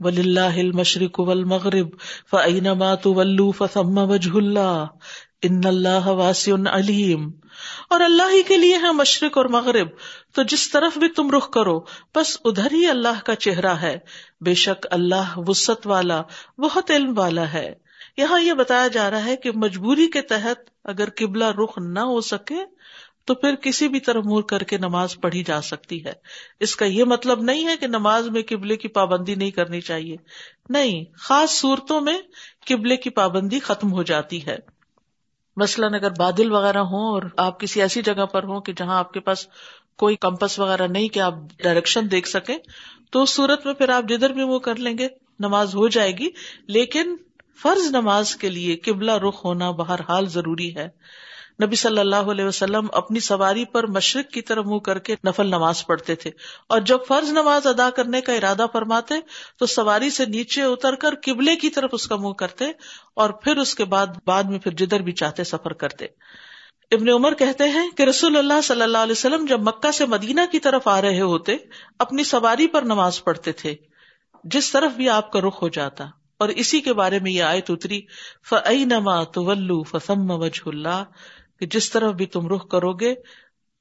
[0.00, 1.88] ولی اللہ مشرق ول مغرب
[2.30, 4.84] فعینما تو ولو فسم وجہ اللہ
[5.42, 7.30] ان اللہ واسی علیم
[7.90, 9.88] اور اللہ ہی کے لیے ہے مشرق اور مغرب۔
[10.34, 11.80] تو جس طرف بھی تم رخ کرو،
[12.14, 13.98] بس ادھر ہی اللہ کا چہرہ ہے۔
[14.40, 16.22] بے شک اللہ وسط والا،
[16.58, 17.74] بہت علم والا ہے۔
[18.16, 22.20] یہاں یہ بتایا جا رہا ہے کہ مجبوری کے تحت اگر قبلہ رخ نہ ہو
[22.20, 22.58] سکے
[23.26, 26.12] تو پھر کسی بھی طرح مور کر کے نماز پڑھی جا سکتی ہے۔
[26.60, 30.16] اس کا یہ مطلب نہیں ہے کہ نماز میں قبلے کی پابندی نہیں کرنی چاہیے۔
[30.68, 32.18] نہیں، خاص صورتوں میں
[32.66, 34.56] قبلے کی پابندی ختم ہو جاتی ہے۔
[35.56, 39.12] مثلاً اگر بادل وغیرہ ہوں اور آپ کسی ایسی جگہ پر ہوں کہ جہاں آپ
[39.12, 39.46] کے پاس
[39.98, 42.58] کوئی کمپس وغیرہ نہیں کہ آپ ڈائریکشن دیکھ سکیں،
[43.10, 45.08] تو اس صورت میں پھر آپ جدھر بھی وہ کر لیں گے،
[45.38, 46.30] نماز ہو جائے گی۔
[46.66, 47.16] لیکن
[47.62, 50.88] فرض نماز کے لیے قبلہ رخ ہونا بہرحال ضروری ہے۔
[51.64, 55.46] نبی صلی اللہ علیہ وسلم اپنی سواری پر مشرق کی طرف منہ کر کے نفل
[55.46, 56.30] نماز پڑھتے تھے۔
[56.68, 59.14] اور جب فرض نماز ادا کرنے کا ارادہ فرماتے،
[59.58, 62.64] تو سواری سے نیچے اتر کر قبلے کی طرف اس کا منہ کرتے
[63.14, 66.04] اور پھر اس کے بعد بعد میں پھر جدھر بھی چاہتے سفر کرتے۔
[66.90, 70.40] ابن عمر کہتے ہیں کہ رسول اللہ صلی اللہ علیہ وسلم جب مکہ سے مدینہ
[70.52, 71.56] کی طرف آ رہے ہوتے،
[71.98, 73.74] اپنی سواری پر نماز پڑھتے تھے۔
[74.44, 76.04] جس طرف بھی آپ کا رخ ہو جاتا۔
[76.38, 78.00] اور اسی کے بارے میں یہ آیت اتری
[78.50, 81.04] فعی نما تو فسم وجہ اللہ
[81.60, 83.14] کہ جس طرف بھی تم رخ کرو گے،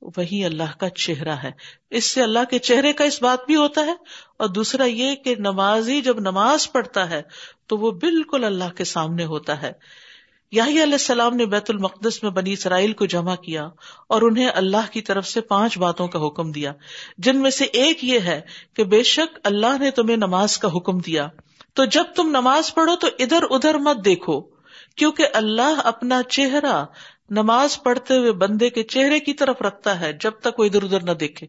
[0.01, 1.51] وہی اللہ کا چہرہ ہے۔
[1.89, 3.93] اس سے اللہ کے چہرے کا اس بات بھی ہوتا ہے۔
[4.37, 7.21] اور دوسرا یہ کہ نمازی جب نماز پڑھتا ہے،
[7.67, 9.71] تو وہ بالکل اللہ کے سامنے ہوتا ہے۔
[10.51, 13.69] یاہی علیہ السلام نے بیت المقدس میں بنی اسرائیل کو جمع کیا
[14.09, 16.73] اور انہیں اللہ کی طرف سے پانچ باتوں کا حکم دیا۔
[17.17, 18.41] جن میں سے ایک یہ ہے
[18.73, 21.27] کہ بے شک اللہ نے تمہیں نماز کا حکم دیا۔
[21.73, 24.41] تو جب تم نماز پڑھو تو ادھر ادھر مت دیکھو،
[24.95, 26.85] کیونکہ اللہ اپنا چہرہ
[27.29, 31.03] نماز پڑھتے ہوئے بندے کے چہرے کی طرف رکھتا ہے جب تک وہ ادھر ادھر
[31.03, 31.47] نہ دیکھے۔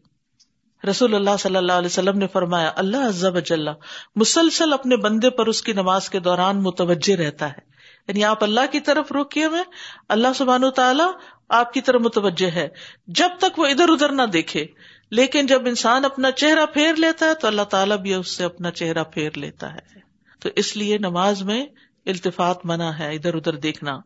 [0.89, 3.71] رسول اللہ صلی اللہ علیہ وسلم نے فرمایا، اللہ عزب اجلّہ
[4.15, 8.59] مسلسل اپنے بندے پر اس کی نماز کے دوران متوجہ رہتا ہے۔ یعنی آپ اللہ
[8.71, 9.63] کی طرف روکیے ہوئے،
[10.09, 11.11] اللہ سبحان تعالیٰ
[11.49, 12.67] آپ کی طرف متوجہ ہے۔
[13.07, 14.65] جب تک وہ ادھر ادھر نہ دیکھے،
[15.11, 18.71] لیکن جب انسان اپنا چہرہ پھیر لیتا ہے تو اللہ تعالیٰ بھی اس سے اپنا
[18.71, 19.99] چہرہ پھیر لیتا ہے۔
[20.39, 21.65] تو اس لیے نماز میں
[22.05, 23.99] التفات منع ہے، ادھر ادھر دیکھنا۔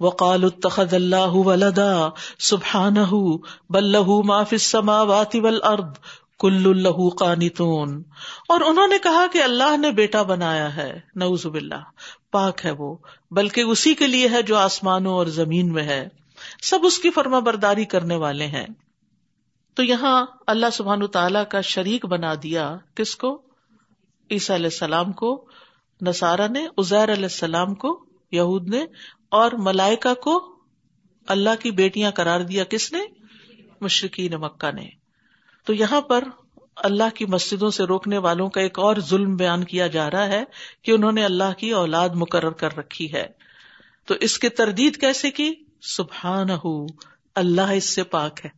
[0.00, 3.36] وقال اتخذ اللہ ولدا سبحانہ
[3.70, 5.98] بل له ما في السماوات والارض
[6.38, 8.02] کل اللہ قانتون۔
[8.48, 11.82] اور انہوں نے کہا کہ اللہ نے بیٹا بنایا ہے، نعوذ باللہ،
[12.30, 12.96] پاک ہے وہ،
[13.30, 16.08] بلکہ اسی کے لیے ہے جو آسمانوں اور زمین میں ہے۔
[16.62, 18.66] سب اس کی فرما برداری کرنے والے ہیں۔
[19.74, 23.42] تو یہاں اللہ سبحان تعالی کا شریک بنا دیا کس کو؟
[24.30, 25.44] عیسیٰ علیہ السلام کو
[26.02, 28.86] نسارا نے ازیر علیہ السلام کو، یہود نے
[29.34, 30.56] اور ملائکا کو
[31.26, 32.98] اللہ کی بیٹیاں قرار دیا کس نے؟
[33.80, 34.88] مشرقین مکہ نے۔
[35.66, 36.24] تو یہاں پر
[36.76, 40.44] اللہ کی مسجدوں سے روکنے والوں کا ایک اور ظلم بیان کیا جا رہا ہے
[40.82, 43.26] کہ انہوں نے اللہ کی اولاد مقرر کر رکھی ہے۔
[44.06, 46.46] تو اس کی تردید کیسے کی؟ سبحان
[47.34, 48.50] اللہ اس سے پاک ہے۔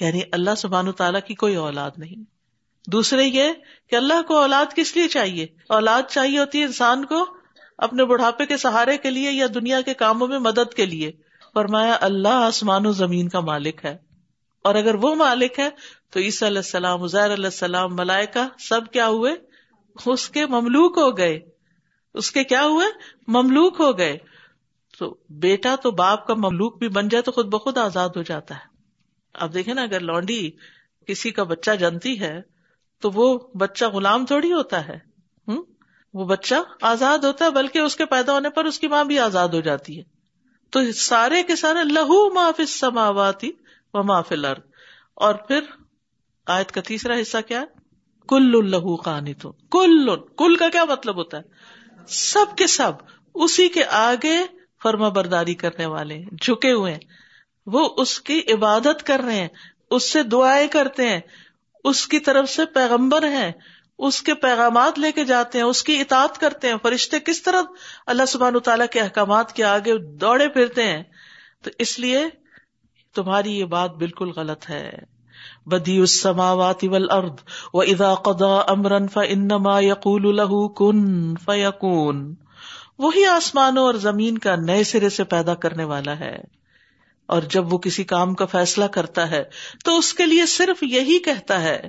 [0.00, 2.24] یعنی اللہ سبحان تعالیٰ کی کوئی اولاد نہیں۔
[2.90, 3.44] دوسرے یہ
[3.90, 7.36] کہ اللہ کو اولاد کس لیے چاہیے؟ اولاد چاہیے ہوتی ہے انسان کو
[7.78, 11.12] اپنے بڑھاپے کے سہارے کے لیے یا دنیا کے کاموں میں مدد کے لیے۔
[11.54, 13.96] فرمایا، اللہ آسمان و زمین کا مالک ہے۔
[14.62, 15.68] اور اگر وہ مالک ہے،
[16.10, 19.32] تو عیسی علیہ السلام، عزیر علیہ السلام، ملائکہ سب کیا ہوئے؟
[20.06, 21.40] اس کے مملوک ہو گئے۔
[22.14, 22.86] اس کے کیا ہوئے؟
[23.28, 24.18] مملوک ہو گئے۔
[24.98, 28.54] تو بیٹا تو باپ کا مملوک بھی بن جائے تو خود بخود آزاد ہو جاتا
[28.54, 28.66] ہے۔
[29.34, 30.50] اب دیکھیں نا، اگر لونڈی
[31.06, 32.40] کسی کا بچہ جنتی ہے،
[33.00, 35.13] تو وہ بچہ غلام تھوڑی ہوتا ہے۔
[36.14, 39.18] وہ بچہ آزاد ہوتا ہے، بلکہ اس کے پیدا ہونے پر اس کی ماں بھی
[39.18, 40.02] آزاد ہو جاتی ہے۔
[40.70, 43.50] تو سارے کے سارے لہو معاف سماواتی
[43.94, 44.60] و معاف الارض۔
[45.14, 45.60] اور پھر
[46.46, 47.64] آیت کا تیسرا حصہ کیا ہے؟
[48.28, 51.42] کل لہو قانت کل کل کا کیا مطلب ہوتا ہے؟
[52.08, 52.92] سب کے سب
[53.34, 54.40] اسی کے آگے
[54.82, 57.00] فرما برداری کرنے والے جھکے ہوئے ہیں۔
[57.66, 59.48] وہ اس کی عبادت کر رہے ہیں،
[59.90, 61.20] اس سے دعائیں کرتے ہیں۔
[61.84, 63.52] اس کی طرف سے پیغمبر ہیں۔
[64.06, 67.62] اس کے پیغامات لے کے جاتے ہیں، اس کی اطاعت کرتے ہیں، فرشتے کس طرح
[68.06, 71.02] اللہ سبحان تعالیٰ کے احکامات کے آگے دوڑے پھرتے ہیں۔
[71.62, 72.24] تو اس لیے
[73.14, 74.92] تمہاری یہ بات بالکل غلط ہے۔
[75.66, 77.30] بدی السماوات والارض
[77.74, 82.34] واذا قضى امرا فانما يقول له كن فيكون۔
[82.98, 86.38] وہی آسمانوں اور زمین کا نئے سرے سے پیدا کرنے والا ہے۔
[87.26, 89.44] اور جب وہ کسی کام کا فیصلہ کرتا ہے،
[89.84, 91.88] تو اس کے لیے صرف یہی کہتا ہے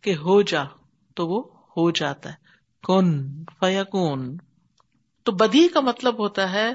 [0.00, 0.81] کہ ہو جا۔
[1.14, 1.42] تو وہ
[1.76, 2.34] ہو جاتا ہے۔
[2.82, 4.36] کن، فیکون۔
[5.22, 6.74] تو بدی کا مطلب ہوتا ہے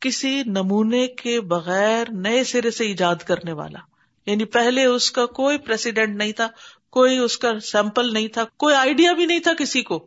[0.00, 3.78] کسی نمونے کے بغیر نئے سرے سے ایجاد کرنے والا۔
[4.26, 6.48] یعنی پہلے اس کا کوئی پریسیڈنٹ نہیں تھا،
[6.90, 10.06] کوئی اس کا سیمپل نہیں تھا، کوئی آئیڈیا بھی نہیں تھا کسی کو۔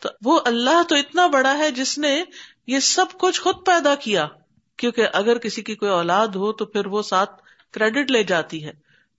[0.00, 2.24] تو وہ اللہ تو اتنا بڑا ہے جس نے
[2.66, 4.28] یہ سب کچھ خود پیدا کیا۔
[4.76, 7.42] کیونکہ اگر کسی کی کوئی اولاد ہو تو پھر وہ ساتھ
[7.72, 8.72] کریڈٹ لے جاتی ہے۔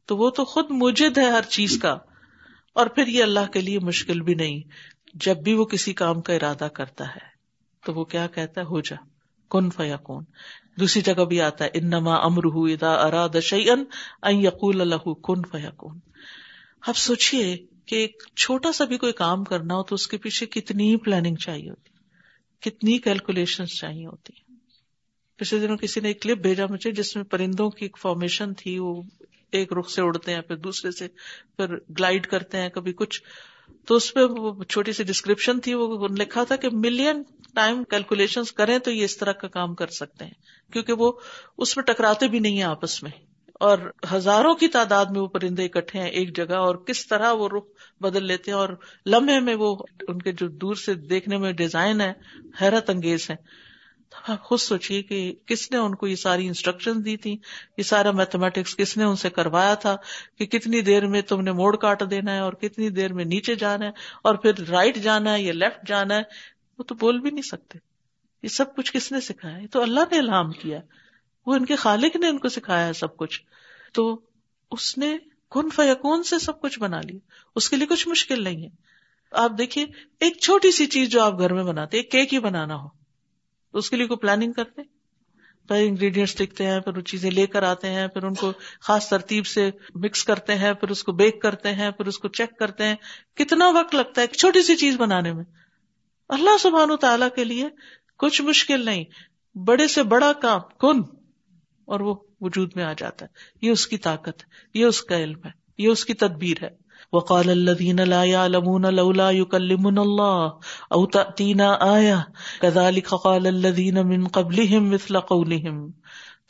[0.06, 1.98] تو وہ تو خود مجد ہے ہر چیز کا۔
[2.76, 4.62] اور پھر یہ اللہ کے لیے مشکل بھی نہیں۔
[5.14, 7.26] جب بھی وہ کسی کام کا ارادہ کرتا ہے،
[7.84, 8.96] تو وہ کیا کہتا ہے؟ ہو جا،
[9.52, 10.24] کن فیا کون
[10.80, 13.84] دوسری جگہ بھی آتا ہے، انما امر ادا اراد شعین
[14.42, 16.00] یقول اللہ کن فیا کون
[16.88, 17.56] اب سوچیے
[17.86, 21.36] کہ ایک چھوٹا سا بھی کوئی کام کرنا ہو تو اس کے پیچھے کتنی پلاننگ
[21.36, 21.90] چاہیے ہوتی،
[22.62, 24.34] کتنی کیلکولیشن چاہیے ہوتی۔
[25.38, 28.78] پچھلے دنوں کسی نے ایک کلپ بھیجا مجھے جس میں پرندوں کی ایک فارمیشن تھی،
[28.80, 29.02] وہ
[29.56, 31.08] ایک رخ سے اڑتے ہیں، پھر دوسرے سے
[31.58, 33.22] پھر گلائڈ کرتے ہیں کبھی کچھ۔
[33.86, 37.24] تو اس پہ وہ چھوٹی سی ڈسکرپشن تھی، وہ لکھا تھا کہ ملین
[37.56, 41.12] ٹائم کیلکولیشن کریں تو یہ اس طرح کا کام کر سکتے ہیں۔ کیونکہ وہ
[41.58, 43.12] اس میں ٹکراتے بھی نہیں ہیں آپس میں۔
[43.60, 43.78] اور
[44.14, 47.64] ہزاروں کی تعداد میں وہ پرندے اکٹھے ہیں ایک جگہ، اور کس طرح وہ رخ
[48.02, 48.70] بدل لیتے ہیں۔ اور
[49.06, 49.76] لمحے میں وہ
[50.08, 52.14] ان کے جو دور سے دیکھنے میں ڈیزائن ہے،
[52.62, 53.65] حیرت انگیز ہے
[54.24, 57.38] آپ خود سوچیے کہ کس نے ان کو یہ ساری انسٹرکشن دی تھی
[57.78, 59.96] یہ سارا میتھمیٹکس کس نے ان سے کروایا تھا
[60.38, 63.56] کہ کتنی دیر میں تم نے موڑ کاٹ دینا ہے اور کتنی دیر میں نیچے
[63.56, 63.92] جانا ہے
[64.24, 66.22] اور پھر رائٹ جانا ہے یا لیفٹ جانا ہے،
[66.78, 67.80] وہ تو بول بھی نہیں سکتے۔
[68.44, 70.80] یہ سب کچھ کس نے سکھایا؟ ہے تو اللہ نے الحام کیا۔
[71.46, 73.42] وہ ان کے خالق نے ان کو سکھایا ہے سب کچھ۔
[73.94, 74.20] تو
[74.72, 75.18] اس نے
[75.52, 77.20] کن فیکون سے سب کچھ بنا لیا؟
[77.56, 78.70] اس کے لیے کچھ مشکل نہیں ہے۔
[79.32, 79.86] آپ دیکھیے،
[80.20, 83.05] ایک چھوٹی سی چیز جو آپ گھر میں بناتے ایک کیک ہی بنانا ہو۔
[83.76, 84.82] تو اس کے لیے کوئی پلاننگ کرتے؟
[85.68, 88.52] پہلے انگریڈینٹس لکھتے ہیں، پھر وہ چیزیں لے کر آتے ہیں، پھر ان کو
[88.82, 92.28] خاص ترتیب سے مکس کرتے ہیں، پھر اس کو بیک کرتے ہیں، پھر اس کو
[92.28, 92.96] چیک کرتے ہیں۔
[93.36, 95.44] کتنا وقت لگتا ہے چھوٹی سی چیز بنانے میں؟
[96.30, 97.70] اللہ سبحان و تعالیٰ کے لیے
[98.18, 99.04] کچھ مشکل نہیں۔
[99.58, 101.00] بڑے سے بڑا کام، کن؟
[101.86, 105.18] اور وہ وجود میں آ جاتا ہے۔ یہ اس کی طاقت ہے، یہ اس کا
[105.18, 106.85] علم ہے، یہ اس کی تدبیر ہے۔
[107.16, 110.50] وقال الذين لا يعلمون لولا يكلمنا الله
[110.92, 112.16] او تاتينا ايه
[112.62, 115.90] كذلك قال الذين من قبلهم مثل قولهم.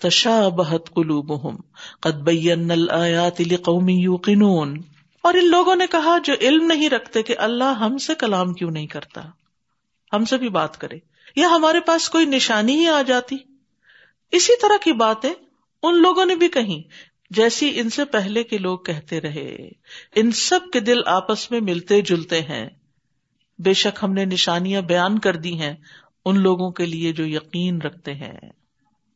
[0.02, 1.56] تشابهت قلوبهم.
[2.02, 4.82] قد بينا الايات لقوم يوقنون.
[5.22, 8.72] اور ان لوگوں نے کہا جو علم نہیں رکھتے کہ اللہ ہم سے کلام کیوں
[8.72, 9.22] نہیں کرتا؟
[10.14, 11.00] ہم سے بھی بات کرے.
[11.36, 13.38] یا ہمارے پاس کوئی نشانی ہی آ جاتی؟
[14.32, 15.34] اسی طرح کی باتیں
[15.84, 16.82] ان لوگوں نے بھی کہیں
[17.30, 19.56] جیسی ان سے پہلے کے لوگ کہتے رہے،
[20.16, 22.70] ان سب کے دل آپس میں ملتے جلتے ہیں۔
[23.60, 25.74] بے شک ہم نے نشانیاں بیان کر دی ہیں
[26.26, 28.40] ان لوگوں کے لیے جو یقین رکھتے ہیں۔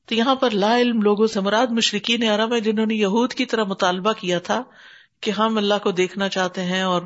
[0.06, 3.46] تو یہاں پر لا علم لوگوں سے مراد مشرقین عرب ہے جنہوں نے یہود کی
[3.46, 4.64] طرح مطالبہ کیا تھا
[5.22, 7.02] کہ ہم اللہ کو دیکھنا چاہتے ہیں اور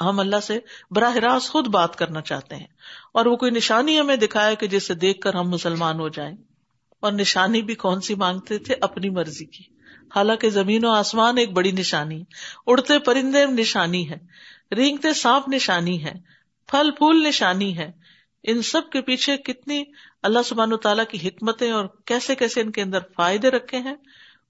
[0.00, 0.58] ہم اللہ سے
[0.90, 2.66] براہ راست خود بات کرنا چاہتے ہیں۔
[3.14, 6.36] اور وہ کوئی نشانی ہمیں دکھائے کہ جسے دیکھ کر ہم مسلمان ہو جائیں۔
[7.00, 9.73] اور نشانی بھی کون سی مانگتے تھے؟ اپنی مرضی کی۔
[10.16, 12.22] حالانکہ زمین و آسمان ایک بڑی نشانی،
[12.66, 14.18] اڑتے پرندے نشانی ہے
[14.72, 16.12] رینگتے سانپ نشانی ہے
[16.68, 17.90] پھل پھول نشانی ہے
[18.44, 19.84] ان سب کے پیچھے کتنی
[20.22, 23.94] اللہ سبحان و تعالیٰ کی حکمتیں اور کیسے کیسے ان کے اندر فائدے رکھے ہیں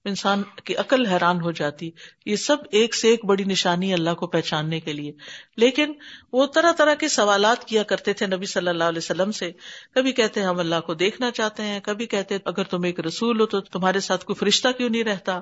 [0.05, 1.91] انسان کی عقل حیران ہو جاتی،
[2.25, 5.11] یہ سب ایک سے ایک بڑی نشانی اللہ کو پہچاننے کے لیے۔
[5.57, 5.93] لیکن
[6.33, 9.51] وہ طرح طرح کے سوالات کیا کرتے تھے نبی صلی اللہ علیہ وسلم سے۔
[9.95, 13.39] کبھی کہتے ہیں ہم اللہ کو دیکھنا چاہتے ہیں، کبھی کہتے اگر تم ایک رسول
[13.39, 15.39] ہو تو تمہارے ساتھ کوئی فرشتہ کیوں نہیں رہتا؟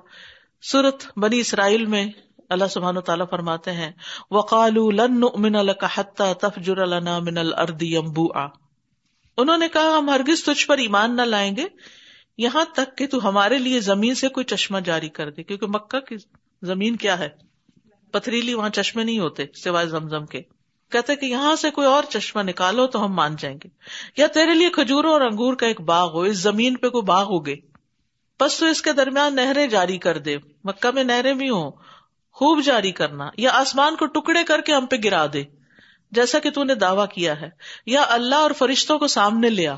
[0.61, 2.05] سورت بنی اسرائیل میں
[2.49, 3.91] اللہ سبحان تعالیٰ فرماتے ہیں
[4.31, 5.21] وقال لن
[6.41, 8.47] تفجر لنا من الارض ينبوعا۔
[9.37, 11.65] انہوں نے کہا، ہم ہرگز تجھ پر ایمان نہ لائیں گے۔
[12.37, 15.99] یہاں تک کہ تو ہمارے لیے زمین سے کوئی چشمہ جاری کر دے، کیونکہ مکہ
[15.99, 16.15] کی
[16.61, 17.29] زمین کیا ہے؟
[18.11, 20.41] پتھریلی وہاں چشمے نہیں ہوتے، سوائے زمزم کے۔
[20.91, 23.69] کہتے کہ یہاں سے کوئی اور چشمہ نکالو تو ہم مان جائیں گے۔
[24.17, 27.25] یا تیرے لیے کھجوروں اور انگور کا ایک باغ ہو، اس زمین پہ کوئی باغ
[27.25, 27.55] ہوگے
[28.39, 31.71] بس تو اس کے درمیان نہریں جاری کر دے۔ مکہ میں نہریں بھی ہوں،
[32.31, 35.43] خوب جاری کرنا، یا آسمان کو ٹکڑے کر کے ہم پہ گرا دے،
[36.11, 37.49] جیسا کہ تو نے دعویٰ کیا ہے۔
[37.85, 39.75] یا اللہ اور فرشتوں کو سامنے لیا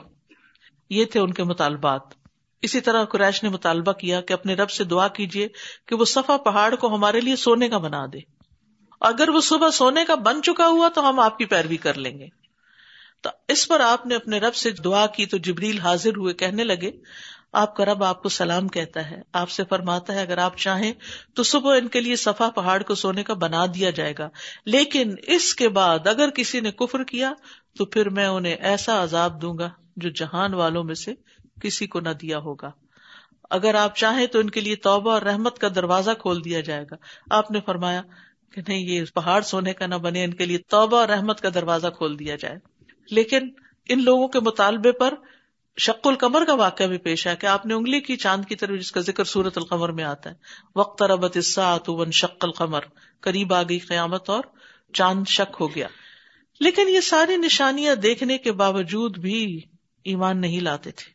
[0.89, 2.01] یہ تھے ان کے مطالبات۔
[2.62, 5.47] اسی طرح قریش نے مطالبہ کیا کہ اپنے رب سے دعا کیجیے
[5.88, 8.19] کہ وہ صفا پہاڑ کو ہمارے لیے سونے کا بنا دے۔
[9.01, 12.19] اگر وہ صبح سونے کا بن چکا ہوا تو ہم آپ کی پیروی کر لیں
[12.19, 12.27] گے۔
[13.21, 16.63] تو اس پر آپ نے اپنے رب سے دعا کی تو جبریل حاضر ہوئے کہنے
[16.63, 16.91] لگے،
[17.53, 20.93] آپ کا رب آپ کو سلام کہتا ہے۔ آپ سے فرماتا ہے، اگر آپ چاہیں
[21.35, 24.29] تو صبح ان کے لیے صفا پہاڑ کو سونے کا بنا دیا جائے گا۔
[24.65, 27.33] لیکن اس کے بعد اگر کسی نے کفر کیا
[27.77, 31.13] تو پھر میں انہیں ایسا عذاب دوں گا جو جہان والوں میں سے
[31.62, 32.71] کسی کو نہ دیا ہوگا۔
[33.50, 36.85] اگر آپ چاہیں تو ان کے لیے توبہ اور رحمت کا دروازہ کھول دیا جائے
[36.91, 36.95] گا۔
[37.29, 38.01] آپ نے فرمایا
[38.51, 41.50] کہ نہیں، یہ پہاڑ سونے کا نہ بنے، ان کے لیے توبہ اور رحمت کا
[41.53, 42.55] دروازہ کھول دیا جائے۔
[43.12, 43.50] لیکن
[43.89, 45.13] ان لوگوں کے مطالبے پر
[45.77, 48.79] شک القمر کا واقعہ بھی پیش ہے کہ آپ نے انگلی کی چاند کی طرف،
[48.79, 50.35] جس کا ذکر سورت القمر میں آتا ہے
[50.75, 51.38] وقت ربت
[51.88, 52.81] ون شک القمر،
[53.19, 54.43] قریب آ گئی قیامت اور
[54.93, 55.88] چاند شک ہو گیا۔
[56.59, 59.62] لیکن یہ ساری نشانیاں دیکھنے کے باوجود بھی
[60.03, 61.14] ایمان نہیں لاتے تھے۔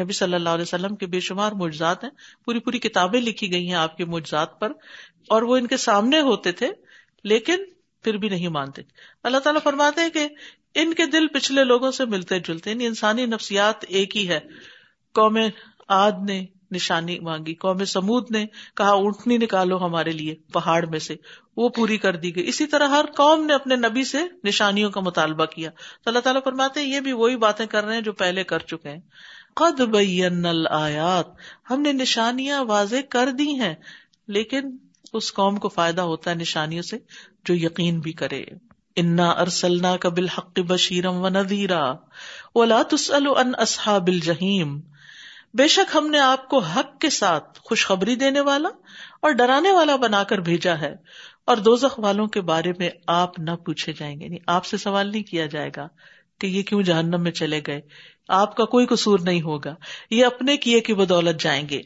[0.00, 2.10] نبی صلی اللہ علیہ وسلم کے بے شمار معجزات ہیں۔
[2.44, 4.72] پوری پوری کتابیں لکھی گئی ہیں آپ کے معجزات پر
[5.28, 6.70] اور وہ ان کے سامنے ہوتے تھے،
[7.24, 7.64] لیکن
[8.02, 8.82] پھر بھی نہیں مانتے۔
[9.22, 10.28] اللہ تعالیٰ فرماتے ہیں کہ
[10.74, 14.40] ان کے دل پچھلے لوگوں سے ملتے جلتے یعنی انسانی نفسیات ایک ہی ہے۔
[15.14, 15.38] قوم
[15.88, 18.46] آد نے نشانی مانگی۔ قوم سمود نے
[18.76, 21.16] کہا، اونٹنی نکالو ہمارے لیے پہاڑ میں سے۔
[21.56, 25.00] وہ پوری کر دی گئی۔ اسی طرح ہر قوم نے اپنے نبی سے نشانیوں کا
[25.00, 28.12] مطالبہ کیا۔ تو اللہ تعالیٰ فرماتے ہیں، یہ بھی وہی باتیں کر رہے ہیں جو
[28.12, 29.00] پہلے کر چکے ہیں۔
[29.54, 31.26] قد بین آیات
[31.70, 33.74] ہم نے نشانیاں واضح کر دی ہیں،
[34.28, 34.76] لیکن
[35.12, 36.98] اس قوم کو فائدہ ہوتا ہے نشانیوں سے
[37.44, 38.44] جو یقین بھی کرے۔
[38.96, 41.92] انا ارسلنا کا بالحق بشیرم و نذیرا
[42.54, 44.80] ولا تسأل عن اصحاب الجحیم
[45.54, 48.68] بے شک ہم نے آپ کو حق کے ساتھ خوشخبری دینے والا
[49.22, 50.94] اور ڈرانے والا بنا کر بھیجا ہے
[51.46, 55.10] اور دوزخ والوں کے بارے میں آپ نہ پوچھے جائیں گے۔ یعنی آپ سے سوال
[55.12, 55.88] نہیں کیا جائے گا
[56.40, 57.80] کہ یہ کیوں جہنم میں چلے گئے۔
[58.28, 59.74] آپ کا کوئی قصور نہیں ہوگا۔
[60.10, 61.80] یہ اپنے کیے کی بدولت جائیں گے۔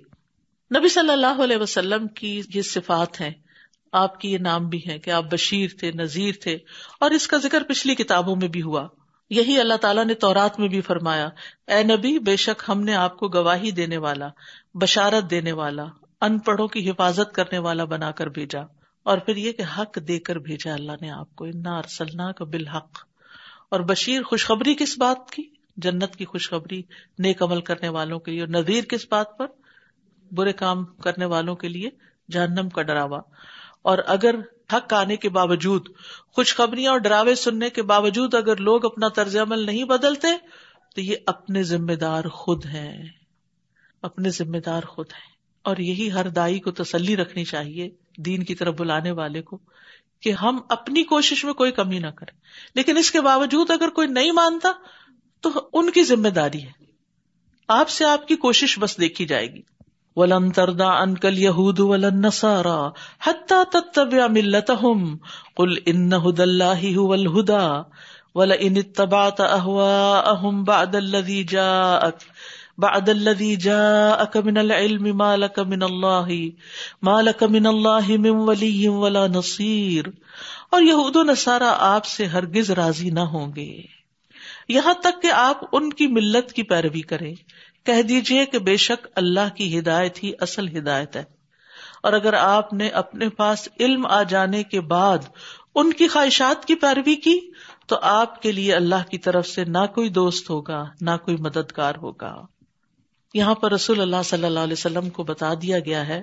[0.78, 3.30] نبی صلی اللہ علیہ وسلم کی یہ صفات ہیں۔
[3.92, 6.58] آپ کی یہ نام بھی ہے کہ آپ بشیر تھے، نذیر تھے
[7.00, 8.88] اور اس کا ذکر پچھلی کتابوں میں بھی ہوا۔
[9.32, 11.28] یہی اللہ تعالیٰ نے تورات میں بھی فرمایا،
[11.66, 14.28] اے نبی، بے شک ہم نے آپ کو گواہی دینے والا،
[14.74, 15.84] بشارت دینے والا،
[16.20, 18.60] ان پڑھوں کی حفاظت کرنے والا بنا کر بھیجا،
[19.02, 22.44] اور پھر یہ کہ حق دے کر بھیجا اللہ نے آپ کو، انا ارسلنا کا
[22.44, 22.98] بالحق۔
[23.70, 25.42] اور بشیر خوشخبری کس بات کی؟
[25.76, 26.82] جنت کی خوشخبری،
[27.18, 29.46] نیک عمل کرنے والوں کے لیے، اور نذیر کس بات پر؟
[30.32, 31.90] برے کام کرنے والوں کے لیے،
[32.30, 33.20] جہنم کا ڈراوا۔
[33.82, 34.34] اور اگر
[34.72, 35.88] حق آنے کے باوجود،
[36.32, 40.28] خوشخبریاں اور ڈراوے سننے کے باوجود اگر لوگ اپنا طرز عمل نہیں بدلتے،
[40.94, 43.04] تو یہ اپنے ذمہ دار خود ہیں۔
[44.02, 48.54] اپنے ذمہ دار خود ہیں۔ اور یہی ہر دائی کو تسلی رکھنی چاہیے دین کی
[48.54, 49.58] طرف بلانے والے کو،
[50.20, 52.38] کہ ہم اپنی کوشش میں کوئی کمی نہ کریں۔
[52.74, 54.72] لیکن اس کے باوجود اگر کوئی نہیں مانتا،
[55.40, 56.72] تو ان کی ذمہ داری ہے۔
[57.68, 59.62] آپ سے آپ کی کوشش بس دیکھی جائے گی۔
[60.16, 62.88] ولن تردا انکل یہود ولن نسارا
[63.26, 65.16] حتى تتبع ملتهم.
[65.56, 67.82] قل ان هدى الله هو الهدى.
[68.34, 72.18] ولئن اتبعت اهواءهم بعد الذي جاءك،
[72.78, 76.28] بعد الذي جاءك من العلم ما لك من الله،
[77.02, 80.04] ما لك من الله من ولي ولا نصير.
[80.70, 83.82] اور یہود و نصارا آپ سے ہرگز راضی نہ ہوں گے۔
[84.68, 87.34] یہاں تک کہ آپ ان کی ملت کی پیروی کریں۔
[87.84, 91.24] کہہ دیجیے کہ بے شک اللہ کی ہدایت ہی اصل ہدایت ہے۔
[92.02, 95.18] اور اگر آپ نے اپنے پاس علم آ جانے کے بعد
[95.74, 97.38] ان کی خواہشات کی پیروی کی،
[97.86, 101.94] تو آپ کے لیے اللہ کی طرف سے نہ کوئی دوست ہوگا، نہ کوئی مددگار
[102.02, 102.46] ہوگا۔
[103.34, 106.22] یہاں پر رسول اللہ صلی اللہ علیہ وسلم کو بتا دیا گیا ہے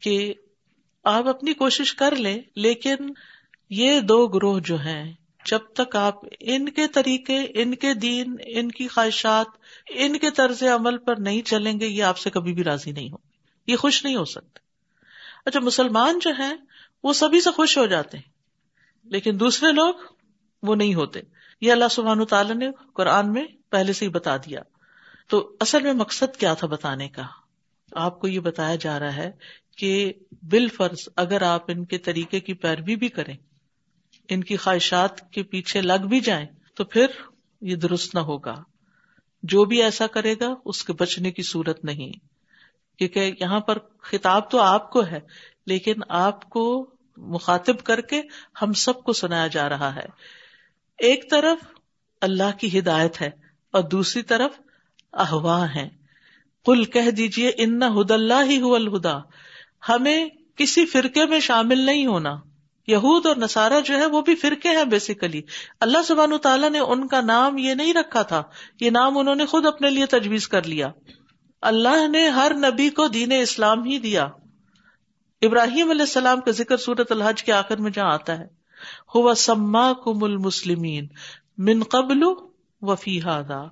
[0.00, 0.34] کہ
[1.04, 2.96] آپ اپنی کوشش کر لیں، لیکن
[3.70, 5.12] یہ دو گروہ جو ہیں
[5.48, 9.46] جب تک آپ ان کے طریقے، ان کے دین، ان کی خواہشات،
[9.90, 13.10] ان کے طرز عمل پر نہیں چلیں گے، یہ آپ سے کبھی بھی راضی نہیں
[13.10, 13.16] ہو
[13.66, 14.58] یہ خوش نہیں ہو سکتے۔
[15.46, 16.54] اچھا مسلمان جو ہیں،
[17.02, 18.30] وہ سبھی سے خوش ہو جاتے ہیں،
[19.04, 19.94] لیکن دوسرے لوگ
[20.62, 21.20] وہ نہیں ہوتے۔
[21.60, 24.60] یہ اللہ سبحان تعالیٰ نے قرآن میں پہلے سے ہی بتا دیا۔
[25.28, 27.22] تو اصل میں مقصد کیا تھا بتانے کا؟
[27.92, 29.30] آپ کو یہ بتایا جا رہا ہے
[29.76, 30.12] کہ
[30.42, 33.36] بال فرض اگر آپ ان کے طریقے کی پیروی بھی کریں
[34.28, 37.06] ان کی خواہشات کے پیچھے لگ بھی جائیں تو پھر
[37.60, 38.62] یہ درست نہ ہوگا۔
[39.42, 42.12] جو بھی ایسا کرے گا، اس کے بچنے کی صورت نہیں۔
[42.98, 45.20] کیونکہ یہاں پر خطاب تو آپ کو ہے،
[45.66, 48.22] لیکن آپ کو مخاطب کر کے
[48.62, 50.06] ہم سب کو سنایا جا رہا ہے۔
[50.98, 51.58] ایک طرف
[52.20, 53.30] اللہ کی ہدایت ہے
[53.70, 54.60] اور دوسری طرف
[55.12, 55.88] احوا ہے
[56.66, 59.18] کل کہہ دیجیے ان ہد اللہ ہی الہدا۔
[59.88, 62.40] ہمیں کسی فرقے میں شامل نہیں ہونا۔
[62.88, 65.42] یہود اور نصارہ جو ہے وہ بھی فرقے ہیں بیسیکلی
[65.80, 68.42] اللہ سبحان تعالیٰ نے ان کا نام یہ نہیں رکھا تھا.
[68.80, 70.90] یہ نام انہوں نے خود اپنے لیے تجویز کر لیا.
[71.62, 74.28] اللہ نے ہر نبی کو دین اسلام ہی دیا.
[75.42, 78.46] ابراہیم علیہ السلام کا ذکر سورت الحج کے آخر میں جہاں آتا ہے.
[79.14, 81.06] ہوا سما کم المسلمین
[81.58, 82.22] من قبل
[82.82, 83.62] وفی ہادا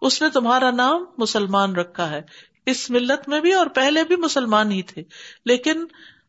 [0.00, 2.20] اس نے تمہارا نام مسلمان رکھا ہے.
[2.66, 5.02] اس ملت میں بھی اور پہلے بھی مسلمان ہی تھے.
[5.44, 5.84] لیکن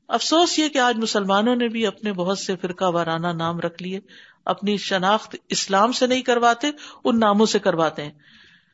[0.07, 3.99] افسوس یہ کہ آج مسلمانوں نے بھی اپنے بہت سے فرقہ وارانہ نام رکھ لیے،
[4.45, 6.67] اپنی شناخت اسلام سے نہیں کرواتے،
[7.03, 8.11] ان ناموں سے کرواتے ہیں۔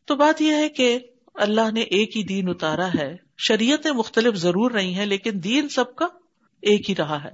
[0.05, 0.99] تو بات یہ ہے کہ
[1.33, 5.95] اللہ نے ایک ہی دین اتارا ہے۔ شریعتیں مختلف ضرور رہی ہیں، لیکن دین سب
[5.95, 6.07] کا
[6.61, 7.31] ایک ہی رہا ہے۔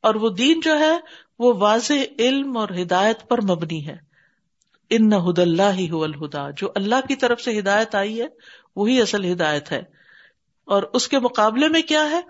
[0.00, 0.98] اور وہ دین جو ہے،
[1.38, 3.96] وہ واضح علم اور ہدایت پر مبنی ہے۔
[4.90, 8.26] ان ہد اللہ ہی الہدا جو اللہ کی طرف سے ہدایت آئی ہے،
[8.76, 9.82] وہی اصل ہدایت ہے۔
[10.64, 12.20] اور اس کے مقابلے میں کیا ہے؟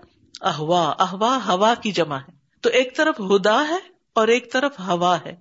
[0.41, 2.31] احوا احوا ہوا کی جمع ہے۔
[2.61, 3.79] تو ایک طرف ہدا ہے
[4.13, 5.35] اور ایک طرف ہوا ہے۔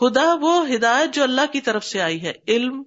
[0.00, 2.82] ہدا وہ ہدایت جو اللہ کی طرف سے آئی ہے، علم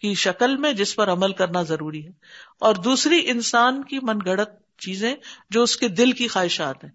[0.00, 2.10] کی شکل میں جس پر عمل کرنا ضروری ہے۔
[2.58, 5.14] اور دوسری انسان کی من گڑت چیزیں
[5.50, 6.90] جو اس کے دل کی خواہشات ہیں۔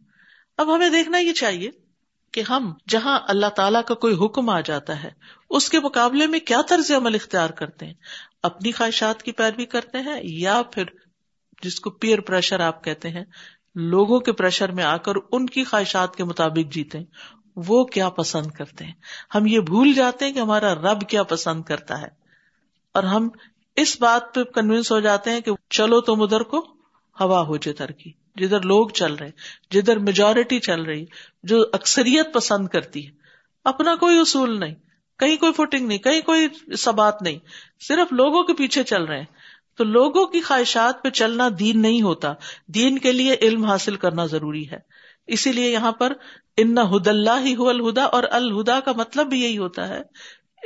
[0.58, 1.70] اب ہمیں دیکھنا یہ چاہیے
[2.32, 5.10] کہ ہم، جہاں اللہ تعالیٰ کا کوئی حکم آ جاتا ہے،
[5.50, 7.94] اس کے مقابلے میں کیا طرز عمل اختیار کرتے ہیں؟
[8.44, 10.84] اپنی خواہشات کی پیروی کرتے ہیں یا پھر
[11.64, 13.26] جس کو پیئر پریشر آپ کہتے ہیں
[13.76, 17.06] لوگوں کے پریشر میں آ کر ان کی خواہشات کے مطابق جیتے ہیں۔
[17.56, 18.94] وہ کیا پسند کرتے ہیں؟
[19.36, 22.08] ہم یہ بھول جاتے ہیں کہ ہمارا رب کیا پسند کرتا ہے۔
[22.94, 23.30] اور ہم
[23.76, 26.60] اس بات پہ کنوینس ہو جاتے ہیں کہ چلو تم ادھر کو،
[27.20, 29.32] ہوا ہو جدھر کی۔ جدھر لوگ چل رہے،
[29.72, 31.06] جدھر میجورٹی چل رہی،
[31.44, 33.12] جو اکثریت پسند کرتی ہے۔
[33.64, 34.76] اپنا کوئی اصول نہیں،
[35.20, 37.40] کہیں کوئی فوٹنگ نہیں، کہیں کوئی سبات نہیں۔
[37.88, 39.26] صرف لوگوں کے پیچھے چل رہے ہیں۔
[39.78, 42.34] تو لوگوں کی خواہشات پہ چلنا دین نہیں ہوتا۔
[42.68, 44.78] دین کے لیے علم حاصل کرنا ضروری ہے۔
[45.28, 46.14] اسی لیے یہاں پر
[46.58, 50.02] ان ہد اللہ ہی ہو الہدا اور الہدا کا مطلب بھی یہی ہوتا ہے۔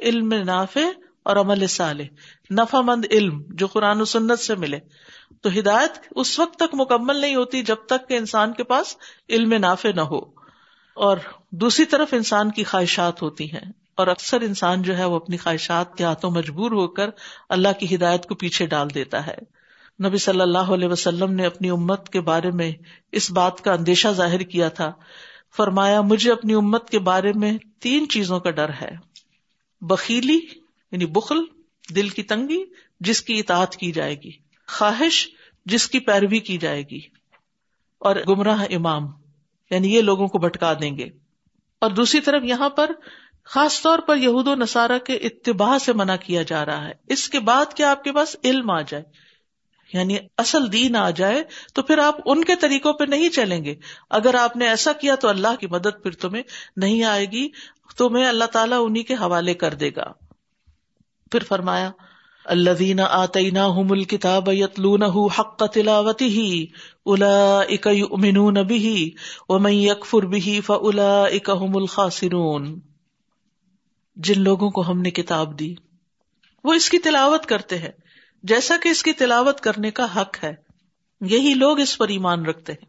[0.01, 0.81] علم نافع
[1.25, 2.03] اور عمل صالح۔
[2.51, 4.79] نفع مند علم جو قرآن و سنت سے ملے۔
[5.41, 8.95] تو ہدایت اس وقت تک مکمل نہیں ہوتی جب تک کہ انسان کے پاس
[9.29, 10.19] علم نافع نہ ہو۔
[10.95, 11.17] اور
[11.51, 15.95] دوسری طرف انسان کی خواہشات ہوتی ہیں۔ اور اکثر انسان جو ہے وہ اپنی خواہشات
[15.95, 17.09] کے ہاتھوں مجبور ہو کر
[17.49, 19.35] اللہ کی ہدایت کو پیچھے ڈال دیتا ہے۔
[20.07, 22.71] نبی صلی اللہ علیہ وسلم نے اپنی امت کے بارے میں
[23.11, 24.91] اس بات کا اندیشہ ظاہر کیا تھا۔
[25.57, 28.95] فرمایا، مجھے اپنی امت کے بارے میں تین چیزوں کا ڈر ہے۔
[29.81, 30.39] بخیلی
[30.91, 31.37] یعنی بخل،
[31.95, 32.63] دل کی تنگی،
[32.99, 34.31] جس کی اطاعت کی جائے گی۔
[34.67, 35.27] خواہش،
[35.65, 36.99] جس کی پیروی کی جائے گی۔
[37.99, 39.07] اور گمراہ امام
[39.71, 41.09] یعنی یہ لوگوں کو بھٹکا دیں گے۔
[41.79, 42.91] اور دوسری طرف یہاں پر
[43.45, 47.29] خاص طور پر یہود و نصارہ کے اتباع سے منع کیا جا رہا ہے۔ اس
[47.29, 49.03] کے بعد کیا آپ کے پاس علم آ جائے؟
[49.93, 53.75] یعنی اصل دین آ جائے تو پھر آپ ان کے طریقوں پہ نہیں چلیں گے۔
[54.09, 56.43] اگر آپ نے ایسا کیا تو اللہ کی مدد پھر تمہیں
[56.77, 57.47] نہیں آئے گی،
[57.97, 60.13] تمہیں اللہ تعالیٰ انہیں کے حوالے کر دے گا۔
[61.31, 61.91] پھر فرمایا
[62.45, 66.65] اللہ دینا آتینا مل کتاب یتلون حق تلاوتی ہی
[67.05, 69.11] الا اک امنون بھی
[69.49, 72.79] ومن یکفر بھی فلا اکہم الخاسرون۔
[74.15, 75.75] جن لوگوں کو ہم نے کتاب دی،
[76.63, 77.91] وہ اس کی تلاوت کرتے ہیں۔
[78.43, 80.55] جیسا کہ اس کی تلاوت کرنے کا حق ہے،
[81.21, 82.85] یہی لوگ اس پر ایمان رکھتے ہیں۔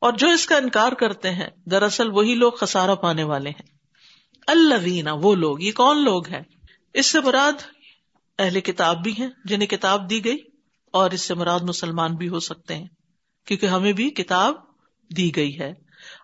[0.00, 3.66] اور جو اس کا انکار کرتے ہیں، دراصل وہی لوگ خسارا پانے والے ہیں۔
[4.46, 6.42] اللہ وہ لوگ، یہ کون لوگ ہیں؟
[6.94, 7.52] اس سے مراد
[8.38, 10.38] اہل کتاب بھی ہیں، جنہیں کتاب دی گئی،
[10.90, 12.88] اور اس سے مراد مسلمان بھی ہو سکتے ہیں۔
[13.46, 14.54] کیونکہ ہمیں بھی کتاب
[15.16, 15.74] دی گئی ہے۔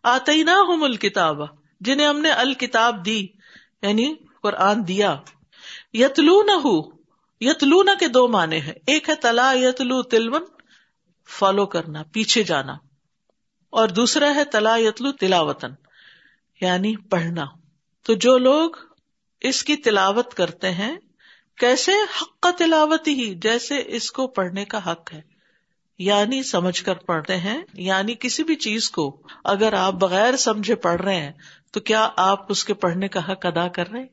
[0.03, 1.37] آتی نہ ہوں الکتاب
[1.81, 3.27] جنہیں ہم نے الکتاب دی
[3.83, 5.21] یعنی قرآن دیا۔
[5.93, 6.81] یتلو نہ ہو
[7.41, 10.45] یتلو نہ کے دو معنی ہیں۔ ایک ہے تلا یتلو تلون،
[11.29, 12.73] فالو کرنا، پیچھے جانا۔
[13.71, 15.71] اور دوسرا ہے تلا یتلو تلاوتن
[16.61, 17.45] یعنی پڑھنا۔
[18.03, 18.71] تو جو لوگ
[19.41, 20.97] اس کی تلاوت کرتے ہیں،
[21.59, 25.31] کیسے؟ حق کا تلاوت ہی، جیسے اس کو پڑھنے کا حق ہے۔
[25.99, 31.03] یعنی سمجھ کر پڑھتے ہیں یعنی کسی بھی چیز کو اگر آپ بغیر سمجھے پڑھ
[31.03, 31.33] رہے ہیں
[31.71, 34.07] تو کیا آپ اس کے پڑھنے کا حق ادا کر رہے ہیں؟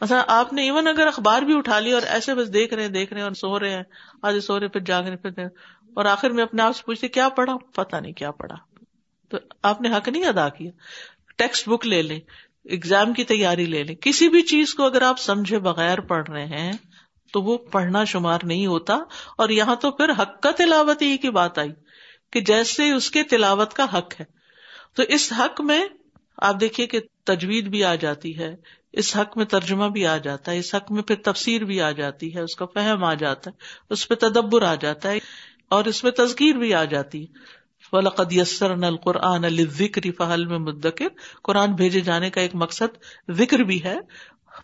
[0.00, 2.90] اچھا آپ نے ایون اگر اخبار بھی اٹھا لیا اور ایسے بس دیکھ رہے ہیں،
[2.90, 3.82] دیکھ رہے ہیں اور سو رہے ہیں،
[4.22, 5.44] آج سو رہے پھر جاگ رہے پھر
[5.94, 8.56] اور آخر میں اپنے آپ سے پوچھتے کیا پڑھا؟ پتا نہیں کیا پڑھا۔
[9.28, 10.70] تو آپ نے حق نہیں ادا کیا۔
[11.36, 12.20] ٹیکسٹ بک لے لیں
[12.64, 16.46] اگزام کی تیاری لے لیں۔ کسی بھی چیز کو اگر آپ سمجھے بغیر پڑھ رہے
[16.46, 16.72] ہیں،
[17.32, 18.94] تو وہ پڑھنا شمار نہیں ہوتا۔
[19.38, 21.72] اور یہاں تو پھر حق کا تلاوت ہی کی بات آئی
[22.32, 24.24] کہ جیسے اس کے تلاوت کا حق ہے۔
[24.94, 25.84] تو اس حق میں
[26.36, 28.56] آپ دیکھیے کہ تجوید بھی آ جاتی ہے،
[28.92, 31.90] اس حق میں ترجمہ بھی آ جاتا ہے، اس حق میں پھر تفسیر بھی آ
[31.90, 33.56] جاتی ہے، اس کا فہم آ جاتا ہے،
[33.90, 35.18] اس پہ تدبر آ جاتا ہے
[35.68, 40.58] اور اس میں تذکیر بھی آ جاتی ہے۔ ولاقد یسر نل قرآن ذکر فہل میں
[40.58, 41.08] مدکر
[41.42, 42.98] قرآن بھیجے جانے کا ایک مقصد
[43.30, 43.96] ذکر بھی ہے۔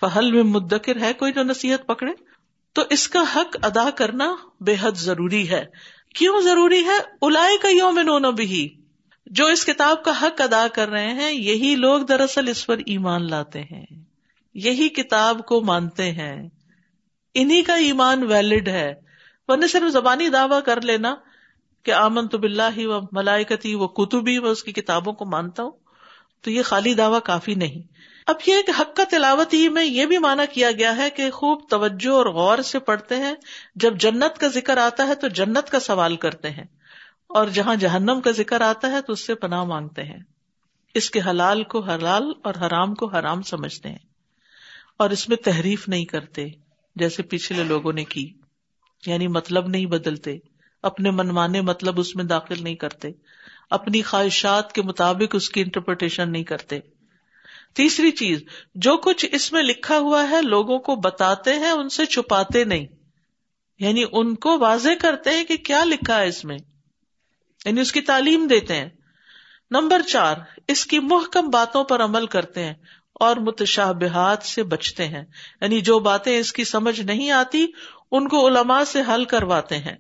[0.01, 2.13] فہل میں مدکر ہے کوئی جو نصیحت پکڑے؟
[2.73, 5.65] تو اس کا حق ادا کرنا بے حد ضروری ہے۔
[6.15, 8.80] کیوں ضروری ہے؟ الاائے کا یوم نو بھی
[9.31, 13.31] جو اس کتاب کا حق ادا کر رہے ہیں، یہی لوگ دراصل اس پر ایمان
[13.31, 13.87] لاتے ہیں۔
[14.55, 16.49] یہی کتاب کو مانتے ہیں۔
[17.35, 18.95] انہیں کا ایمان ویلڈ ہے۔
[19.49, 21.15] ورنہ صرف زبانی دعوی کر لینا
[21.83, 25.71] کہ آمن تو بلّہ ہی ملائکتی وہ کتبی وہ اس کی کتابوں کو مانتا ہوں،
[26.41, 27.83] تو یہ خالی دعوی کافی نہیں۔
[28.27, 31.31] اب یہ کہ حق کا تلاوت ہی میں یہ بھی مانا کیا گیا ہے کہ
[31.31, 33.35] خوب توجہ اور غور سے پڑھتے ہیں۔
[33.75, 36.65] جب جنت کا ذکر آتا ہے تو جنت کا سوال کرتے ہیں۔
[37.35, 40.19] اور جہاں جہنم کا ذکر آتا ہے تو اس سے پناہ مانگتے ہیں۔
[40.95, 43.99] اس کے حلال کو حلال اور حرام کو حرام سمجھتے ہیں
[44.97, 46.49] اور اس میں تحریف نہیں کرتے
[46.97, 48.33] جیسے پچھلے لوگوں نے کی۔
[49.07, 50.39] یعنی مطلب نہیں بدلتے،
[50.83, 53.09] اپنے منمانے مطلب اس میں داخل نہیں کرتے،
[53.71, 56.79] اپنی خواہشات کے مطابق اس کی انٹرپریٹیشن نہیں کرتے۔
[57.75, 58.43] تیسری چیز،
[58.75, 62.87] جو کچھ اس میں لکھا ہوا ہے لوگوں کو بتاتے ہیں، ان سے چھپاتے نہیں۔
[63.79, 66.59] یعنی ان کو واضح کرتے ہیں کہ کیا لکھا ہے اس میں۔
[67.65, 68.89] یعنی اس کی تعلیم دیتے ہیں۔
[69.71, 70.37] نمبر چار،
[70.69, 72.75] اس کی محکم باتوں پر عمل کرتے ہیں
[73.13, 75.25] اور متشابہات سے بچتے ہیں۔
[75.61, 77.67] یعنی جو باتیں اس کی سمجھ نہیں آتی،
[78.13, 79.97] ان کو علماء سے حل کرواتے ہیں۔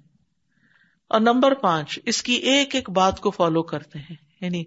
[1.08, 4.64] اور نمبر پانچ، اس کی ایک ایک بات کو فالو کرتے ہیں۔ یعنی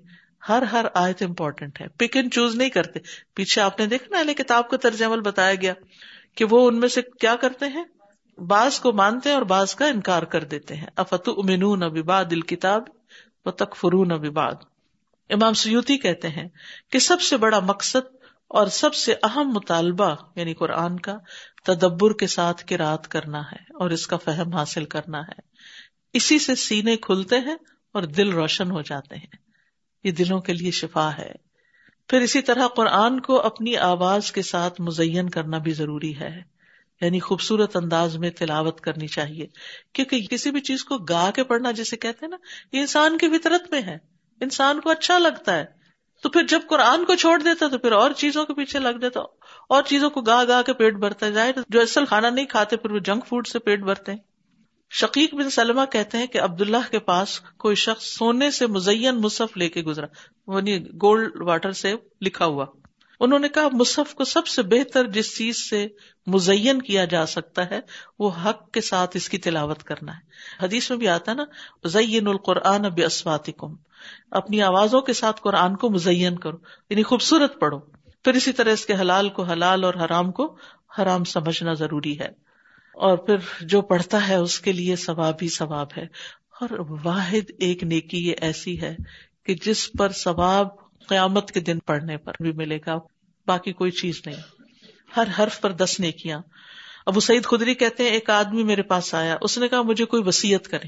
[0.50, 3.00] ہر ہر آیت امپورٹینٹ ہے۔ پک اینڈ چوز نہیں کرتے۔
[3.34, 5.74] پیچھے آپ نے دیکھا نا کتاب کا طرز عمل بتایا گیا
[6.36, 7.84] کہ وہ ان میں سے کیا کرتے ہیں؟
[8.38, 12.84] بعض کو مانتے ہیں اور بعض کا انکار کر دیتے ہیں۔ افت امنون اباد الکتاب
[13.46, 14.54] و تک فرون اباد
[15.30, 16.48] امام سیوتی کہتے ہیں
[16.92, 18.16] کہ سب سے بڑا مقصد
[18.48, 21.18] اور سب سے اہم مطالبہ یعنی قرآن کا
[21.66, 25.40] تدبر کے ساتھ کرایت کرنا ہے اور اس کا فہم حاصل کرنا ہے۔
[26.14, 27.56] اسی سے سینے کھلتے ہیں
[27.94, 29.36] اور دل روشن ہو جاتے ہیں۔
[30.04, 31.32] یہ دلوں کے لیے شفا ہے۔
[32.08, 36.53] پھر اسی طرح قرآن کو اپنی آواز کے ساتھ مزین کرنا بھی ضروری ہے۔
[37.06, 39.48] یعنی خوبصورت انداز میں تلاوت کرنی چاہیے۔
[39.94, 42.38] کیونکہ کسی بھی چیز کو گا کے پڑھنا جسے کہتے ہیں نا،
[42.72, 43.98] یہ انسان کی فطرت میں ہے۔
[44.42, 45.66] انسان کو اچھا لگتا ہے۔
[46.24, 49.20] تو پھر جب قرآن کو چھوڑ دیتا تو پھر اور چیزوں کے پیچھے لگ دیتا
[49.70, 52.92] اور چیزوں کو گا گا کے پیٹ بھرتا جائے۔ جو اصل کھانا نہیں کھاتے، پھر
[52.92, 54.20] وہ جنک فوڈ سے پیٹ بھرتے ہیں۔
[54.90, 59.58] شقیق بن سلمہ کہتے ہیں کہ عبداللہ کے پاس کوئی شخص سونے سے مزین مصحف
[59.58, 60.06] لے کے گزرا۔
[60.48, 62.66] یعنی گولڈ واٹر سے لکھا ہوا۔
[63.24, 65.88] انہوں نے کہا مصحف کو سب سے بہتر جس چیز سے
[66.28, 67.80] مزین کیا جا سکتا ہے،
[68.20, 70.20] وہ حق کے ساتھ اس کی تلاوت کرنا ہے۔
[70.66, 71.44] حدیث میں بھی آتا ہے نا،
[71.88, 73.50] زین القرآن اب اسوات
[74.32, 76.58] اپنی آوازوں کے ساتھ قرآن کو مزین کرو
[76.90, 77.80] یعنی خوبصورت پڑھو۔
[78.24, 80.58] پھر اسی طرح اس کے حلال کو حلال اور حرام کو
[80.98, 82.30] حرام سمجھنا ضروری ہے۔
[82.94, 86.04] اور پھر جو پڑھتا ہے اس کے لیے ثواب ہی ثواب ہے۔
[86.62, 86.70] اور
[87.04, 88.96] واحد ایک نیکی یہ ایسی ہے
[89.46, 90.68] کہ جس پر ثواب
[91.08, 93.13] قیامت کے دن پڑھنے پر بھی ملے گا۔
[93.48, 94.36] باقی کوئی چیز نہیں۔
[95.18, 96.40] ہر حرف پر دس نیکیاں۔
[97.06, 100.24] ابو سعید خدری کہتے ہیں، ایک آدمی میرے پاس آیا، اس نے کہا، مجھے کوئی
[100.26, 100.88] وسیعت کرے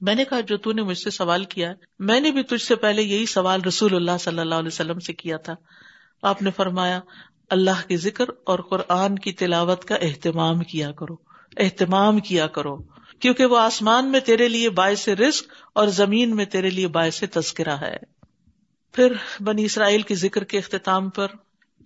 [0.00, 2.76] میں نے کہا، جو تو نے مجھ سے سوال کیا میں نے بھی تجھ سے
[2.76, 5.54] پہلے یہی سوال رسول اللہ صلی اللہ علیہ وسلم سے کیا تھا۔
[6.22, 7.00] آپ نے فرمایا،
[7.50, 11.16] اللہ کے ذکر اور قرآن کی تلاوت کا اہتمام کیا کرو،
[11.56, 12.76] اہتمام کیا کرو۔
[13.18, 17.76] کیونکہ وہ آسمان میں تیرے لیے باعث رزق اور زمین میں تیرے لیے باعث تذکرہ
[17.80, 17.96] ہے۔
[18.92, 21.26] پھر بنی اسرائیل کے ذکر کے اختتام پر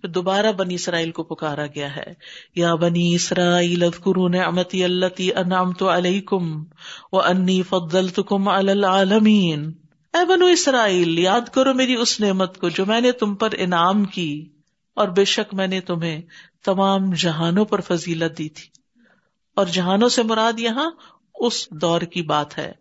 [0.01, 2.13] پھر دوبارہ بنی اسرائیل کو پکارا گیا ہے۔
[2.55, 3.83] یا بنی اسرائیل
[4.31, 6.63] نعمتی التی انعمت علیکم
[7.11, 9.71] و انی فضلتکم علی العالمین۔
[10.13, 14.03] اے بنو اسرائیل، یاد کرو میری اس نعمت کو جو میں نے تم پر انعام
[14.05, 14.49] کی،
[14.95, 16.21] اور بے شک میں نے تمہیں
[16.65, 18.69] تمام جہانوں پر فضیلت دی تھی۔
[19.55, 20.91] اور جہانوں سے مراد یہاں
[21.35, 22.71] اس دور کی بات ہے۔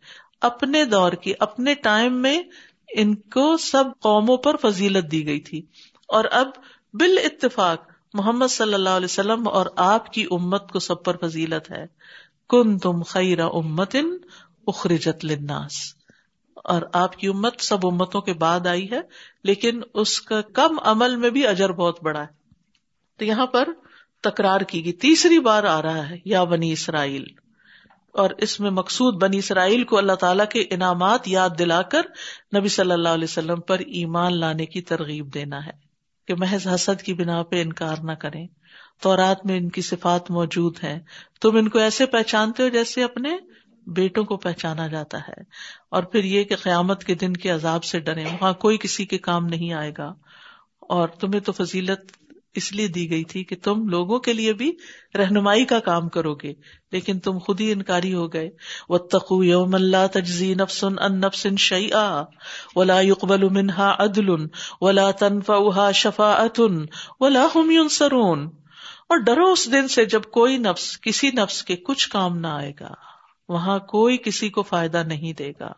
[0.41, 2.43] اپنے دور کی، اپنے ٹائم میں
[2.97, 5.63] ان کو سب قوموں پر فضیلت دی گئی تھی۔
[6.09, 6.47] اور اب
[6.93, 11.71] بال اتفاق محمد صلی اللہ علیہ وسلم اور آپ کی امت کو سب پر فضیلت
[11.71, 11.85] ہے۔
[12.49, 13.97] کن تم خیر امت
[14.67, 15.73] اخرجت لناس
[16.65, 19.01] اور آپ کی امت سب امتوں کے بعد آئی ہے،
[19.45, 22.27] لیکن اس کا کم عمل میں بھی اجر بہت بڑا ہے۔
[23.17, 23.69] تو یہاں پر
[24.23, 27.25] تکرار کی گئی۔ تیسری بار آ رہا ہے، یا بنی اسرائیل۔
[28.13, 32.03] اور اس میں مقصود بنی اسرائیل کو اللہ تعالیٰ کے انعامات یاد دلا کر
[32.59, 35.88] نبی صلی اللہ علیہ وسلم پر ایمان لانے کی ترغیب دینا ہے۔
[36.29, 38.47] کہ محض حسد کی بنا پہ انکار نہ کریں۔
[39.03, 41.01] تو رات میں ان کی صفات موجود ہیں۔
[41.41, 43.31] تم ان کو ایسے پہچانتے ہو جیسے اپنے
[43.87, 45.43] بیٹوں کو پہچانا جاتا ہے۔
[45.91, 49.19] اور پھر یہ کہ قیامت کے دن کے عذاب سے ڈرے وہاں کوئی کسی کے
[49.19, 50.15] کام نہیں آئے گا۔
[50.81, 54.73] اور تمہیں تو فضیلت اس لیے دی گئی تھی کہ تم لوگوں کے لیے بھی
[55.15, 56.53] رہنمائی کا کام کرو گے،
[56.93, 58.51] لیکن تم خود ہی انکاری ہو گئے۔
[58.89, 62.23] و تقو یوم اللہ تجزی نفسن ان نفسن شعی آ
[62.77, 64.31] ولا يقبل منها عدل
[64.81, 66.61] ولا تنفعها شفاعت
[67.21, 68.49] ولا هم ينصرون
[69.09, 72.73] اور ڈرو اس دن سے جب کوئی نفس، کسی نفس کے کچھ کام نہ آئے
[72.81, 72.95] گا،
[73.49, 75.73] وہاں کوئی کسی کو فائدہ نہیں دے گا۔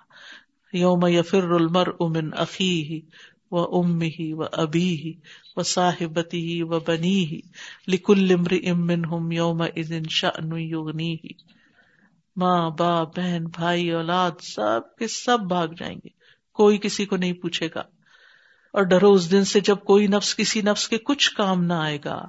[0.73, 3.01] یوم یفر المرء من اخیہ
[3.51, 5.13] و ام ہی و ابی ہی
[5.61, 7.41] و صاحبتی ہی و بنی ہی
[7.89, 11.61] لکل امر امن ہم یوم ازن شأن یغنی ہی
[12.37, 16.09] ماں، باپ، بہن، بھائی، اولاد، سب کے سب بھاگ جائیں گے۔
[16.53, 17.81] کوئی کسی کو نہیں پوچھے گا۔
[18.73, 21.99] اور ڈرو اس دن سے جب کوئی نفس کسی نفس کے کچھ کام نہ آئے
[22.05, 22.23] گا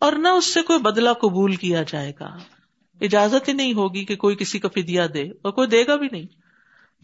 [0.00, 2.36] اور نہ اس سے کوئی بدلہ قبول کیا جائے گا۔
[3.00, 6.08] اجازت ہی نہیں ہوگی کہ کوئی کسی کا فدیا دے اور کوئی دے گا بھی
[6.12, 6.43] نہیں۔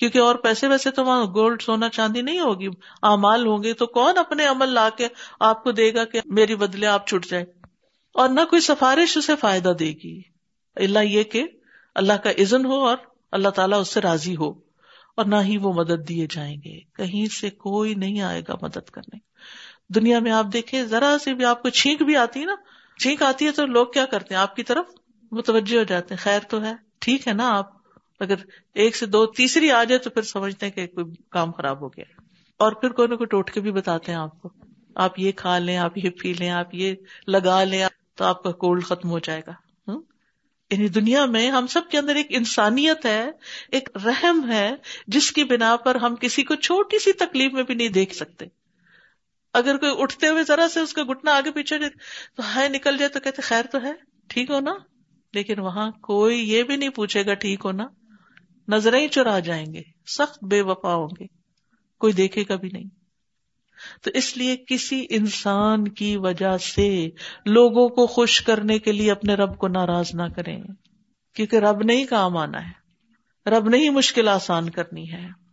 [0.00, 2.68] کیونکہ اور پیسے ویسے تو وہاں گولڈ سونا چاندی نہیں ہوگی۔
[3.02, 5.08] امال ہوں گے تو کون اپنے عمل لا کے
[5.40, 7.44] آپ کو دے گا کہ میری بدلے آپ چھٹ جائے
[8.14, 10.22] اور نہ کوئی سفارش اسے فائدہ دے گی۔
[10.76, 11.44] اللہ یہ کہ
[11.94, 12.96] اللہ کا عزن ہو اور
[13.32, 14.50] اللہ تعالیٰ اس سے راضی ہو
[15.16, 18.90] اور نہ ہی وہ مدد دیے جائیں گے۔ کہیں سے کوئی نہیں آئے گا مدد
[18.90, 19.18] کرنے۔
[19.94, 22.54] دنیا میں آپ دیکھیں، ذرا سی بھی آپ کو چھینک بھی آتی ہے نا۔
[23.00, 24.84] چھینک آتی ہے تو لوگ کیا کرتے ہیں؟ آپ کی طرف
[25.32, 27.79] متوجہ ہو جاتے ہیں۔ خیر تو ہے، ٹھیک ہے نا آپ۔
[28.20, 28.34] اگر
[28.74, 31.88] ایک سے دو تیسری آ جائے تو پھر سمجھتے ہیں کہ کوئی کام خراب ہو
[31.88, 32.04] گیا
[32.56, 34.48] اور پھر کوئی نہ کوئی ٹوٹکے بھی بتاتے ہیں آپ کو
[34.94, 36.94] آپ یہ کھا لیں، آپ یہ پی لیں، آپ یہ
[37.26, 39.52] لگا لیں، تو آپ کا کولڈ ختم ہو جائے گا۔
[40.70, 43.30] یعنی دنیا میں ہم سب کے اندر ایک انسانیت ہے،
[43.72, 44.74] ایک رحم ہے،
[45.06, 48.46] جس کی بنا پر ہم کسی کو چھوٹی سی تکلیف میں بھی نہیں دیکھ سکتے۔
[49.54, 51.78] اگر کوئی اٹھتے ہوئے ذرا سے اس کا گٹنا آگے پیچھے
[52.36, 53.92] تو ہے نکل جائے تو کہتے خیر تو ہے،
[54.26, 54.72] ٹھیک ہو نا؟
[55.34, 57.84] لیکن وہاں کوئی یہ بھی نہیں پوچھے گا ٹھیک ہو نا؟
[58.70, 61.26] نظریں چرا جائیں گے، سخت بے وفا ہوں گے،
[61.98, 62.88] کوئی دیکھے گا بھی نہیں۔
[64.02, 67.08] تو اس لیے کسی انسان کی وجہ سے
[67.46, 70.62] لوگوں کو خوش کرنے کے لیے اپنے رب کو ناراض نہ کریں،
[71.34, 72.80] کیونکہ رب نہیں کام آنا ہے،
[73.50, 75.49] رب نہیں مشکل آسان کرنی ہے۔